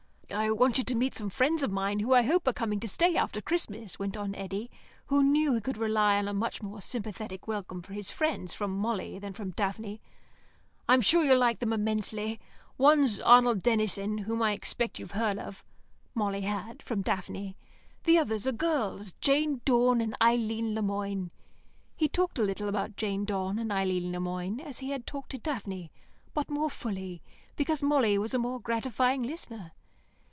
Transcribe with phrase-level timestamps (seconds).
[0.33, 2.87] "I want you to meet some friends of mine who I hope are coming to
[2.87, 4.71] stay after Christmas," went on Eddy,
[5.07, 8.71] who knew he could rely on a much more sympathetic welcome for his friends from
[8.73, 10.01] Molly than from Daphne.
[10.87, 12.39] "I'm sure you'll like them immensely.
[12.77, 15.65] One's Arnold Denison, whom I expect you've heard of."
[16.15, 17.57] (Molly had, from Daphne.)
[18.05, 21.29] "The others are girls Jane Dawn and Eileen Le Moine."
[21.97, 25.31] He talked a little about Jane Dawn and Eileen Le Moine, as he had talked
[25.31, 25.91] to Daphne,
[26.33, 27.21] but more fully,
[27.57, 29.73] because Molly was a more gratifying listener.